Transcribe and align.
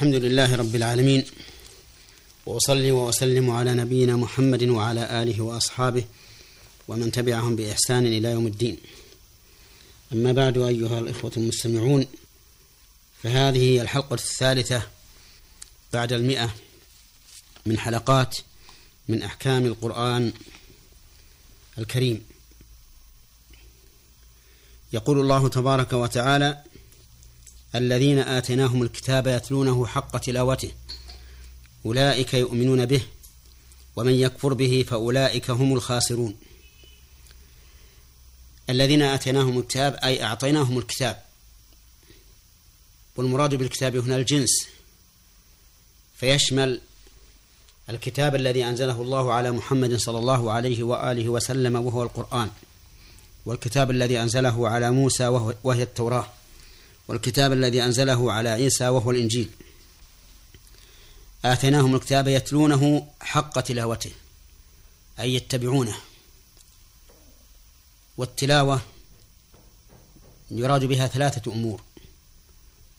الحمد 0.00 0.14
لله 0.14 0.56
رب 0.56 0.74
العالمين. 0.76 1.24
وأصلي 2.46 2.90
وأسلم 2.90 3.50
على 3.50 3.74
نبينا 3.74 4.16
محمد 4.16 4.62
وعلى 4.62 5.22
آله 5.22 5.40
وأصحابه 5.40 6.04
ومن 6.88 7.12
تبعهم 7.12 7.56
بإحسان 7.56 8.06
إلى 8.06 8.30
يوم 8.30 8.46
الدين. 8.46 8.76
أما 10.12 10.32
بعد 10.32 10.58
أيها 10.58 10.98
الإخوة 10.98 11.32
المستمعون 11.36 12.06
فهذه 13.22 13.58
هي 13.58 13.82
الحلقة 13.82 14.14
الثالثة 14.14 14.82
بعد 15.92 16.12
المئة 16.12 16.54
من 17.66 17.78
حلقات 17.78 18.36
من 19.08 19.22
أحكام 19.22 19.66
القرآن 19.66 20.32
الكريم. 21.78 22.24
يقول 24.92 25.20
الله 25.20 25.48
تبارك 25.48 25.92
وتعالى 25.92 26.62
الذين 27.74 28.18
آتيناهم 28.18 28.82
الكتاب 28.82 29.26
يتلونه 29.26 29.86
حق 29.86 30.18
تلاوته 30.18 30.70
أولئك 31.86 32.34
يؤمنون 32.34 32.86
به 32.86 33.02
ومن 33.96 34.12
يكفر 34.12 34.52
به 34.54 34.84
فأولئك 34.88 35.50
هم 35.50 35.72
الخاسرون. 35.72 36.36
الذين 38.70 39.02
آتيناهم 39.02 39.58
الكتاب 39.58 39.94
أي 39.94 40.22
أعطيناهم 40.22 40.78
الكتاب 40.78 41.22
والمراد 43.16 43.54
بالكتاب 43.54 43.96
هنا 43.96 44.16
الجنس 44.16 44.66
فيشمل 46.16 46.80
الكتاب 47.90 48.34
الذي 48.34 48.64
أنزله 48.64 49.02
الله 49.02 49.32
على 49.32 49.50
محمد 49.50 49.96
صلى 49.96 50.18
الله 50.18 50.52
عليه 50.52 50.82
وآله 50.82 51.28
وسلم 51.28 51.76
وهو 51.76 52.02
القرآن 52.02 52.50
والكتاب 53.46 53.90
الذي 53.90 54.22
أنزله 54.22 54.68
على 54.68 54.90
موسى 54.90 55.26
وهي 55.64 55.82
التوراة. 55.82 56.26
والكتاب 57.10 57.52
الذي 57.52 57.84
أنزله 57.84 58.32
على 58.32 58.48
عيسى 58.48 58.88
وهو 58.88 59.10
الإنجيل. 59.10 59.50
آتيناهم 61.44 61.94
الكتاب 61.94 62.28
يتلونه 62.28 63.08
حق 63.20 63.60
تلاوته 63.60 64.10
أي 65.20 65.34
يتبعونه. 65.34 65.96
والتلاوة 68.16 68.80
يراد 70.50 70.84
بها 70.84 71.06
ثلاثة 71.06 71.52
أمور 71.52 71.82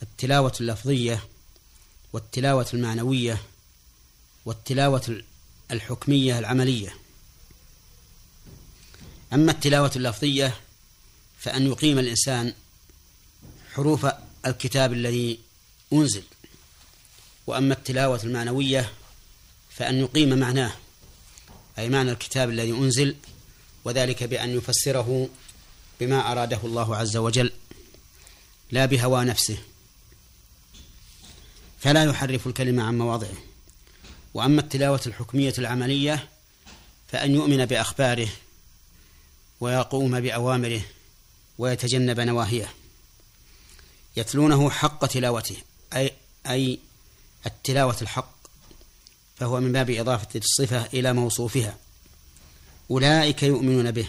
التلاوة 0.02 0.54
اللفظية 0.62 1.24
والتلاوة 2.14 2.68
المعنوية 2.74 3.42
والتلاوة 4.46 5.24
الحكمية 5.72 6.40
العملية. 6.40 6.96
أما 9.34 9.52
التلاوة 9.52 9.92
اللفظية 9.96 10.56
فأن 11.40 11.68
يقيم 11.68 12.00
الإنسان 12.00 12.54
حروف 13.76 14.08
الكتاب 14.46 14.94
الذي 14.94 15.40
أنزل. 15.94 16.24
وأما 17.48 17.74
التلاوة 17.74 18.20
المعنوية 18.24 18.92
فأن 19.70 20.00
يقيم 20.00 20.40
معناه 20.40 20.74
أي 21.78 21.90
معنى 21.90 22.12
الكتاب 22.12 22.50
الذي 22.50 22.72
أنزل 22.72 23.16
وذلك 23.86 24.24
بأن 24.24 24.50
يفسره 24.50 25.30
بما 26.00 26.32
أراده 26.32 26.60
الله 26.64 26.96
عز 26.96 27.18
وجل 27.18 27.52
لا 28.72 28.86
بهوى 28.86 29.26
نفسه. 29.26 29.58
فلا 31.80 32.04
يحرف 32.04 32.48
الكلمة 32.48 32.84
عن 32.84 32.98
مواضعه. 32.98 33.38
وأما 34.34 34.62
التلاوة 34.62 35.02
الحكمية 35.06 35.54
العملية 35.58 36.30
فأن 37.08 37.36
يؤمن 37.36 37.66
بأخباره 37.66 38.30
ويقوم 39.60 40.20
بأوامره 40.20 40.82
ويتجنب 41.58 42.20
نواهيه. 42.20 42.81
يتلونه 44.16 44.70
حق 44.70 45.06
تلاوته 45.06 45.58
أي 45.94 46.14
أي 46.48 46.80
التلاوة 47.46 47.98
الحق 48.02 48.36
فهو 49.36 49.60
من 49.60 49.72
باب 49.72 49.90
إضافة 49.90 50.40
الصفة 50.40 50.86
إلى 50.86 51.14
موصوفها. 51.14 51.78
أولئك 52.92 53.44
يؤمنون 53.44 53.92
به. 53.92 54.08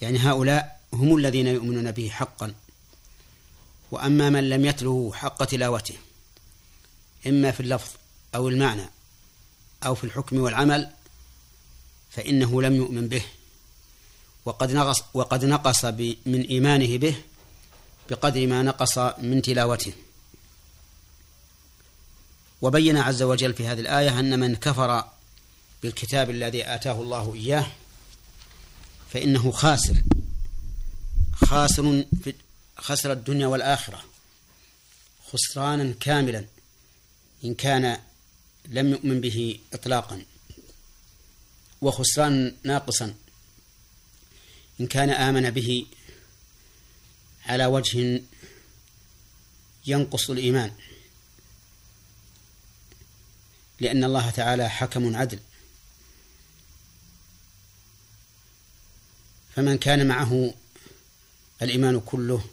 يعني 0.00 0.18
هؤلاء 0.18 0.80
هم 0.92 1.16
الذين 1.16 1.46
يؤمنون 1.46 1.90
به 1.90 2.08
حقا. 2.08 2.54
وأما 3.90 4.30
من 4.30 4.48
لم 4.48 4.64
يتله 4.64 5.12
حق 5.14 5.44
تلاوته 5.44 5.94
إما 7.26 7.50
في 7.50 7.60
اللفظ 7.60 7.90
أو 8.34 8.48
المعنى 8.48 8.90
أو 9.86 9.94
في 9.94 10.04
الحكم 10.04 10.40
والعمل 10.40 10.90
فإنه 12.10 12.62
لم 12.62 12.74
يؤمن 12.74 13.08
به 13.08 13.22
وقد 14.44 14.72
نقص 14.72 15.02
وقد 15.14 15.44
نقص 15.44 15.84
من 16.26 16.46
إيمانه 16.50 16.96
به 16.96 17.16
بقدر 18.10 18.46
ما 18.46 18.62
نقص 18.62 18.98
من 18.98 19.42
تلاوته. 19.42 19.92
وبين 22.62 22.96
عز 22.96 23.22
وجل 23.22 23.54
في 23.54 23.66
هذه 23.66 23.80
الآية 23.80 24.20
أن 24.20 24.40
من 24.40 24.56
كفر 24.56 25.04
بالكتاب 25.82 26.30
الذي 26.30 26.74
آتاه 26.74 27.02
الله 27.02 27.34
إياه 27.34 27.66
فإنه 29.10 29.50
خاسر 29.50 30.02
خاسر 31.32 32.04
في 32.24 32.34
خسر 32.76 33.12
الدنيا 33.12 33.46
والآخرة 33.46 34.04
خسرانا 35.32 35.94
كاملا 36.00 36.44
إن 37.44 37.54
كان 37.54 37.98
لم 38.68 38.90
يؤمن 38.90 39.20
به 39.20 39.58
إطلاقا 39.72 40.22
وخسران 41.80 42.56
ناقصا 42.64 43.14
إن 44.80 44.86
كان 44.86 45.10
آمن 45.10 45.50
به 45.50 45.86
على 47.48 47.66
وجه 47.66 48.22
ينقص 49.86 50.30
الإيمان. 50.30 50.72
لأن 53.80 54.04
الله 54.04 54.30
تعالى 54.30 54.68
حكم 54.68 55.16
عدل. 55.16 55.38
فمن 59.56 59.78
كان 59.78 60.08
معه 60.08 60.54
الإيمان 61.62 62.00
كله 62.00 62.44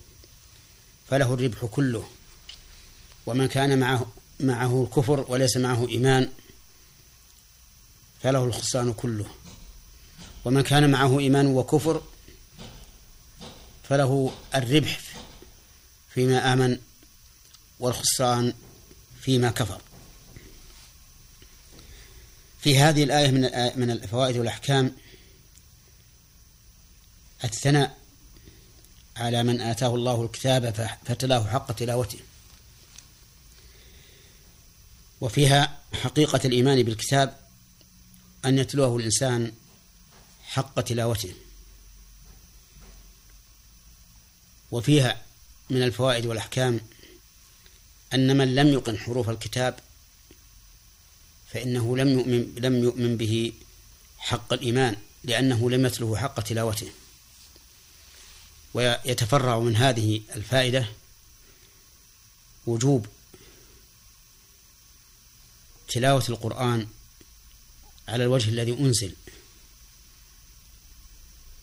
فله 1.10 1.34
الربح 1.34 1.66
كله. 1.66 2.10
ومن 3.26 3.48
كان 3.48 3.80
معه 3.80 4.12
معه 4.40 4.84
الكفر 4.84 5.26
وليس 5.32 5.58
معه 5.58 5.88
إيمان 5.88 6.30
فله 8.24 8.44
الخسران 8.44 8.94
كله. 8.94 9.26
ومن 10.46 10.62
كان 10.62 10.92
معه 10.92 11.20
إيمان 11.20 11.48
وكفر 11.48 12.04
فله 13.90 14.34
الربح 14.56 15.00
فيما 16.14 16.54
آمن 16.54 16.80
والخسران 17.80 18.54
فيما 19.22 19.52
كفر. 19.52 19.82
في 22.62 22.78
هذه 22.78 23.04
الآية 23.04 23.32
من 23.32 23.42
من 23.80 23.92
الفوائد 23.92 24.38
والأحكام 24.38 24.96
الثناء 27.44 27.98
على 29.18 29.44
من 29.44 29.62
آتاه 29.62 29.96
الله 29.96 30.24
الكتاب 30.24 30.90
فتلاه 31.06 31.48
حق 31.48 31.72
تلاوته. 31.72 32.20
وفيها 35.22 35.80
حقيقة 35.94 36.40
الإيمان 36.46 36.84
بالكتاب 36.84 37.38
أن 38.46 38.60
يتلوه 38.60 38.98
الإنسان 38.98 39.52
حق 40.44 40.82
تلاوته. 40.82 41.34
وفيها 44.72 45.22
من 45.70 45.84
الفوائد 45.84 46.26
والأحكام 46.26 46.80
أن 48.14 48.38
من 48.38 48.56
لم 48.56 48.68
يقن 48.68 48.98
حروف 48.98 49.30
الكتاب 49.30 49.80
فإنه 51.54 51.98
لم 51.98 52.10
يؤمن 52.10 52.56
لم 52.58 52.84
يؤمن 52.84 53.18
به 53.18 53.54
حق 54.18 54.54
الإيمان 54.54 54.96
لأنه 55.24 55.70
لم 55.70 55.86
يتله 55.86 56.18
حق 56.18 56.40
تلاوته. 56.42 56.92
ويتفرع 58.74 59.60
من 59.60 59.76
هذه 59.76 60.22
الفائدة 60.36 60.88
وجوب 62.66 63.08
تلاوة 65.88 66.26
القرآن 66.30 66.88
على 68.08 68.24
الوجه 68.24 68.50
الذي 68.50 68.72
أنزل 68.72 69.16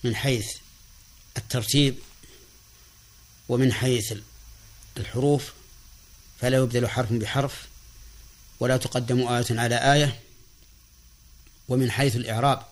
من 0.05 0.17
حيث 0.17 0.47
الترتيب 1.37 1.99
ومن 3.49 3.73
حيث 3.73 4.15
الحروف 4.97 5.53
فلا 6.41 6.57
يبدل 6.57 6.89
حرف 6.89 7.13
بحرف 7.13 7.69
ولا 8.61 8.77
تقدم 8.77 9.29
آية 9.29 9.47
على 9.51 9.93
آية 9.93 10.21
ومن 11.69 11.91
حيث 11.91 12.17
الإعراب 12.17 12.67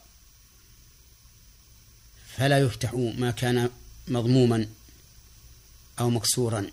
فلا 2.36 2.58
يفتح 2.58 2.94
ما 2.94 3.30
كان 3.30 3.70
مضموما 4.08 4.68
أو 6.00 6.10
مكسورا 6.10 6.70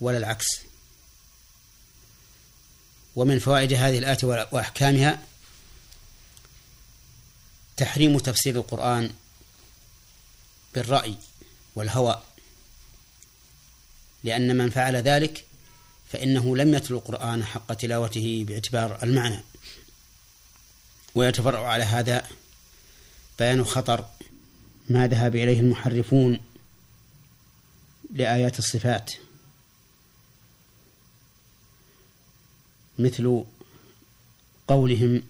ولا 0.00 0.18
العكس. 0.18 0.60
ومن 3.16 3.38
فوائد 3.38 3.72
هذه 3.72 3.98
الآية 3.98 4.18
وأحكامها 4.52 5.22
تحريم 7.76 8.18
تفسير 8.18 8.56
القرآن 8.56 9.14
بالرأي 10.74 11.16
والهوى 11.76 12.22
لأن 14.24 14.56
من 14.56 14.70
فعل 14.70 14.96
ذلك 14.96 15.44
فإنه 16.08 16.56
لم 16.56 16.74
يتلو 16.74 16.98
القرآن 16.98 17.44
حق 17.44 17.74
تلاوته 17.74 18.44
باعتبار 18.48 19.02
المعنى. 19.02 19.40
ويتفرع 21.14 21.68
على 21.68 21.84
هذا 21.84 22.26
بيان 23.38 23.64
خطر 23.64 24.04
ما 24.90 25.06
ذهب 25.08 25.36
إليه 25.36 25.60
المحرفون 25.60 26.40
لآيات 28.10 28.58
الصفات. 28.58 29.12
مثل 32.98 33.44
قولهم 34.68 35.22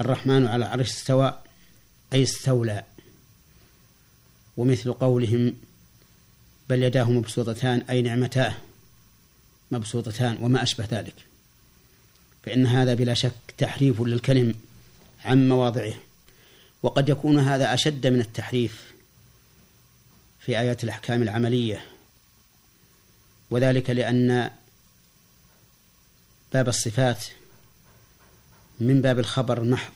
الرحمن 0.00 0.46
على 0.46 0.64
العرش 0.64 0.90
استوى 0.90 1.38
أي 2.12 2.22
استولى. 2.22 2.84
ومثل 4.56 4.92
قولهم 4.92 5.54
بل 6.70 6.82
يداه 6.82 7.10
مبسوطتان 7.10 7.80
أي 7.90 8.02
نعمتاه 8.02 8.54
مبسوطتان 9.70 10.38
وما 10.40 10.62
أشبه 10.62 10.84
ذلك. 10.90 11.14
فإن 12.42 12.66
هذا 12.66 12.94
بلا 12.94 13.14
شك 13.14 13.32
تحريف 13.58 14.00
للكلم 14.00 14.54
عن 15.24 15.48
مواضعه. 15.48 15.94
وقد 16.82 17.08
يكون 17.08 17.38
هذا 17.38 17.74
أشد 17.74 18.06
من 18.06 18.20
التحريف 18.20 18.92
في 20.40 20.58
آيات 20.58 20.84
الأحكام 20.84 21.22
العملية. 21.22 21.84
وذلك 23.50 23.90
لأن 23.90 24.50
باب 26.52 26.68
الصفات 26.68 27.24
من 28.80 29.02
باب 29.02 29.18
الخبر 29.18 29.62
المحض 29.62 29.92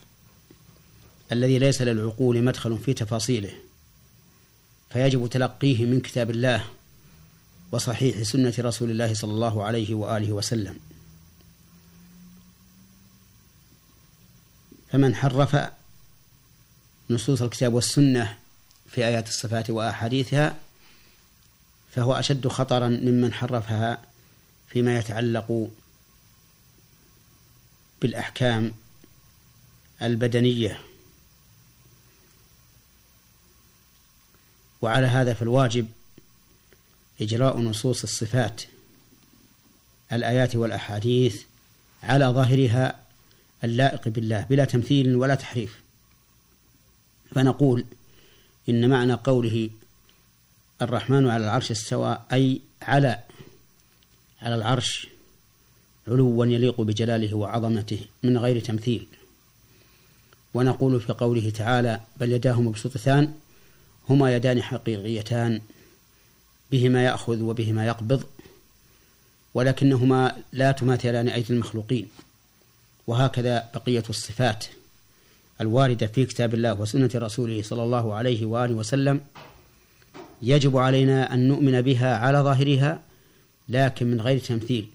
الذي 1.31 1.59
ليس 1.59 1.81
للعقول 1.81 2.43
مدخل 2.43 2.77
في 2.77 2.93
تفاصيله. 2.93 3.53
فيجب 4.95 5.27
تلقيه 5.27 5.85
من 5.85 6.01
كتاب 6.01 6.29
الله 6.29 6.65
وصحيح 7.71 8.23
سنة 8.23 8.53
رسول 8.59 8.91
الله 8.91 9.13
صلى 9.13 9.31
الله 9.31 9.63
عليه 9.63 9.95
وآله 9.95 10.31
وسلم. 10.31 10.79
فمن 14.91 15.15
حرف 15.15 15.71
نصوص 17.09 17.41
الكتاب 17.41 17.73
والسنة 17.73 18.37
في 18.89 19.05
آيات 19.05 19.27
الصفات 19.27 19.69
وأحاديثها 19.69 20.55
فهو 21.95 22.13
أشد 22.13 22.47
خطرا 22.47 22.87
ممن 22.87 23.33
حرفها 23.33 24.01
فيما 24.69 24.97
يتعلق 24.97 25.69
بالأحكام 28.01 28.71
البدنية. 30.01 30.84
وعلى 34.85 35.07
هذا 35.07 35.33
فالواجب 35.33 35.87
إجراء 37.21 37.59
نصوص 37.59 38.03
الصفات 38.03 38.61
الآيات 40.13 40.55
والأحاديث 40.55 41.41
على 42.03 42.25
ظاهرها 42.25 42.99
اللائق 43.63 44.07
بالله 44.07 44.41
بلا 44.49 44.65
تمثيل 44.65 45.15
ولا 45.15 45.35
تحريف. 45.35 45.81
فنقول 47.35 47.85
إن 48.69 48.89
معنى 48.89 49.13
قوله 49.13 49.69
الرحمن 50.81 51.29
على 51.29 51.43
العرش 51.43 51.71
استوى 51.71 52.21
أي 52.33 52.61
على 52.81 53.19
على 54.41 54.55
العرش 54.55 55.07
علوا 56.07 56.45
يليق 56.45 56.81
بجلاله 56.81 57.33
وعظمته 57.33 57.99
من 58.23 58.37
غير 58.37 58.59
تمثيل. 58.59 59.07
ونقول 60.53 61.01
في 61.01 61.13
قوله 61.13 61.49
تعالى 61.49 62.01
بل 62.19 62.31
يداه 62.31 62.61
مبسوطتان 62.61 63.33
هما 64.09 64.35
يدان 64.35 64.61
حقيقيتان 64.61 65.61
بهما 66.71 67.03
يأخذ 67.05 67.41
وبهما 67.41 67.87
يقبض 67.87 68.23
ولكنهما 69.53 70.35
لا 70.53 70.71
تماثلان 70.71 71.29
أيدي 71.29 71.53
المخلوقين. 71.53 72.07
وهكذا 73.07 73.69
بقية 73.73 74.03
الصفات 74.09 74.65
الواردة 75.61 76.07
في 76.07 76.25
كتاب 76.25 76.53
الله 76.53 76.81
وسنة 76.81 77.09
رسوله 77.15 77.61
صلى 77.61 77.83
الله 77.83 78.13
عليه 78.13 78.45
وآله 78.45 78.73
وسلم. 78.73 79.21
يجب 80.41 80.77
علينا 80.77 81.33
أن 81.33 81.47
نؤمن 81.47 81.81
بها 81.81 82.17
على 82.17 82.37
ظاهرها 82.37 83.01
لكن 83.69 84.11
من 84.11 84.21
غير 84.21 84.39
تمثيل 84.39 84.87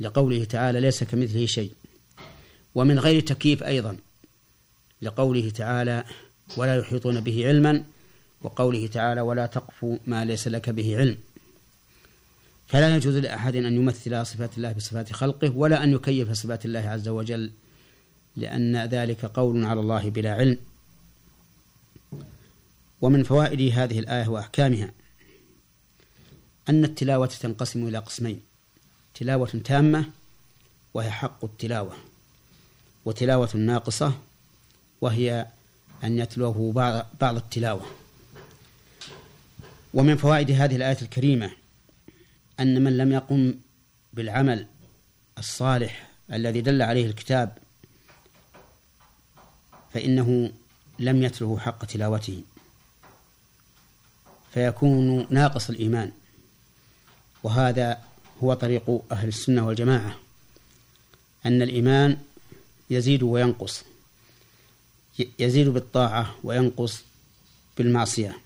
لقوله 0.00 0.44
تعالى 0.44 0.80
ليس 0.80 1.04
كمثله 1.04 1.46
شيء 1.46 1.70
ومن 2.74 2.98
غير 2.98 3.20
تكييف 3.20 3.62
أيضا 3.62 3.96
لقوله 5.02 5.50
تعالى 5.50 6.04
ولا 6.56 6.76
يحيطون 6.76 7.20
به 7.20 7.48
علما 7.48 7.84
وقوله 8.42 8.86
تعالى 8.86 9.20
ولا 9.20 9.46
تقف 9.46 9.98
ما 10.06 10.24
ليس 10.24 10.48
لك 10.48 10.70
به 10.70 10.96
علم. 10.96 11.18
فلا 12.68 12.96
يجوز 12.96 13.16
لأحد 13.16 13.56
أن 13.56 13.74
يمثل 13.74 14.26
صفات 14.26 14.56
الله 14.56 14.72
بصفات 14.72 15.12
خلقه 15.12 15.56
ولا 15.56 15.84
أن 15.84 15.92
يكيف 15.92 16.32
صفات 16.32 16.64
الله 16.64 16.80
عز 16.80 17.08
وجل 17.08 17.50
لأن 18.36 18.84
ذلك 18.84 19.24
قول 19.24 19.64
على 19.64 19.80
الله 19.80 20.10
بلا 20.10 20.32
علم. 20.34 20.58
ومن 23.00 23.22
فوائد 23.22 23.72
هذه 23.78 23.98
الآية 23.98 24.28
وأحكامها 24.28 24.90
أن 26.68 26.84
التلاوة 26.84 27.26
تنقسم 27.26 27.88
إلى 27.88 27.98
قسمين 27.98 28.40
تلاوة 29.14 29.60
تامة 29.64 30.10
وهي 30.94 31.10
حق 31.10 31.44
التلاوة 31.44 31.96
وتلاوة 33.04 33.56
ناقصة 33.56 34.12
وهي 35.00 35.46
أن 36.04 36.18
يتلوه 36.18 36.72
بعض 37.20 37.36
التلاوة. 37.36 37.86
ومن 39.96 40.16
فوائد 40.16 40.50
هذه 40.50 40.76
الآية 40.76 40.96
الكريمة 41.02 41.50
أن 42.60 42.84
من 42.84 42.96
لم 42.96 43.12
يقم 43.12 43.54
بالعمل 44.12 44.66
الصالح 45.38 46.08
الذي 46.32 46.60
دل 46.60 46.82
عليه 46.82 47.06
الكتاب 47.06 47.58
فإنه 49.94 50.52
لم 50.98 51.22
يتله 51.22 51.58
حق 51.58 51.84
تلاوته 51.84 52.42
فيكون 54.54 55.26
ناقص 55.30 55.70
الإيمان. 55.70 56.12
وهذا 57.42 57.98
هو 58.42 58.54
طريق 58.54 59.02
أهل 59.12 59.28
السنة 59.28 59.66
والجماعة 59.66 60.16
أن 61.46 61.62
الإيمان 61.62 62.18
يزيد 62.90 63.22
وينقص 63.22 63.84
يزيد 65.38 65.68
بالطاعة 65.68 66.34
وينقص 66.44 67.02
بالمعصية. 67.78 68.45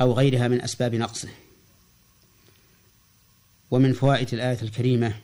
أو 0.00 0.12
غيرها 0.12 0.48
من 0.48 0.62
أسباب 0.62 0.94
نقصه. 0.94 1.28
ومن 3.70 3.92
فوائد 3.92 4.34
الآية 4.34 4.58
الكريمة 4.62 5.20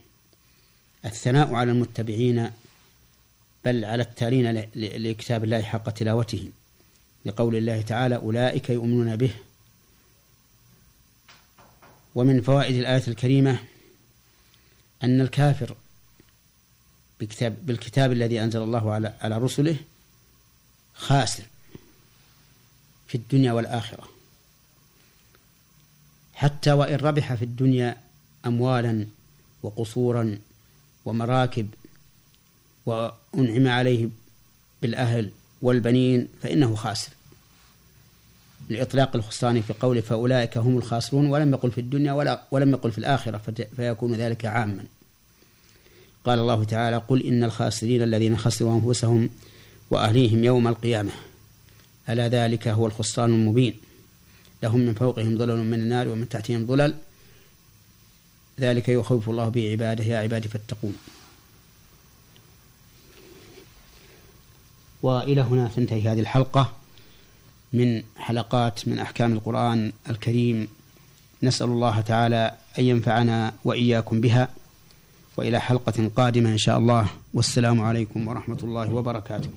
الثناء 1.04 1.54
على 1.54 1.72
المتبعين 1.72 2.50
بل 3.64 3.84
على 3.84 4.02
التالين 4.02 4.68
لكتاب 4.74 5.44
الله 5.44 5.62
حق 5.62 5.90
تلاوته 5.90 6.50
لقول 7.24 7.56
الله 7.56 7.82
تعالى 7.82 8.16
أولئك 8.16 8.70
يؤمنون 8.70 9.16
به. 9.16 9.34
ومن 12.14 12.42
فوائد 12.42 12.76
الآية 12.76 13.02
الكريمة 13.08 13.58
أن 15.04 15.20
الكافر 15.20 15.76
بكتاب 17.20 17.66
بالكتاب 17.66 18.12
الذي 18.12 18.42
أنزل 18.42 18.62
الله 18.62 18.92
على 18.92 19.14
على 19.20 19.38
رسله 19.38 19.76
خاسر 20.94 21.44
في 23.08 23.14
الدنيا 23.14 23.52
والآخرة. 23.52 24.13
حتى 26.34 26.72
وإن 26.72 26.96
ربح 26.96 27.34
في 27.34 27.44
الدنيا 27.44 27.96
أموالا 28.46 29.06
وقصورا 29.62 30.38
ومراكب 31.04 31.68
وأنعم 32.86 33.68
عليه 33.68 34.08
بالأهل 34.82 35.30
والبنين 35.62 36.28
فإنه 36.42 36.74
خاسر. 36.74 37.12
لإطلاق 38.68 39.16
الخسران 39.16 39.62
في 39.62 39.72
قوله 39.72 40.00
فأولئك 40.00 40.58
هم 40.58 40.78
الخاسرون 40.78 41.26
ولم 41.26 41.52
يقل 41.52 41.70
في 41.70 41.80
الدنيا 41.80 42.12
ولا 42.12 42.42
ولم 42.50 42.70
يقل 42.70 42.92
في 42.92 42.98
الآخرة 42.98 43.66
فيكون 43.76 44.14
ذلك 44.14 44.44
عاما. 44.44 44.84
قال 46.24 46.38
الله 46.38 46.64
تعالى 46.64 46.96
قل 46.96 47.22
إن 47.22 47.44
الخاسرين 47.44 48.02
الذين 48.02 48.36
خسروا 48.36 48.74
أنفسهم 48.74 49.30
وأهليهم 49.90 50.44
يوم 50.44 50.68
القيامة. 50.68 51.12
ألا 52.08 52.28
ذلك 52.28 52.68
هو 52.68 52.86
الخسران 52.86 53.30
المبين. 53.30 53.74
لهم 54.64 54.80
من 54.80 54.94
فوقهم 54.94 55.38
ظلل 55.38 55.60
من 55.70 55.80
النار 55.84 56.08
ومن 56.08 56.28
تحتهم 56.28 56.66
ظلل. 56.66 56.94
ذلك 58.60 58.88
يخوف 58.88 59.24
الله 59.30 59.48
به 59.48 59.64
عباده 59.72 60.04
يا 60.04 60.18
عبادي 60.18 60.48
فاتقون. 60.48 60.96
وإلى 65.02 65.40
هنا 65.40 65.68
تنتهي 65.76 66.02
هذه 66.08 66.20
الحلقة 66.20 66.72
من 67.72 68.02
حلقات 68.16 68.88
من 68.88 68.98
أحكام 68.98 69.32
القرآن 69.32 69.92
الكريم. 70.10 70.68
نسأل 71.42 71.66
الله 71.66 72.00
تعالى 72.00 72.42
أن 72.78 72.84
ينفعنا 72.84 73.52
وإياكم 73.64 74.20
بها. 74.20 74.48
وإلى 75.36 75.60
حلقة 75.60 76.10
قادمة 76.16 76.50
إن 76.50 76.58
شاء 76.58 76.78
الله. 76.78 77.06
والسلام 77.34 77.80
عليكم 77.80 78.28
ورحمة 78.28 78.58
الله 78.62 78.94
وبركاته. 78.94 79.50